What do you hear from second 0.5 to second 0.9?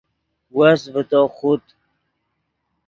وس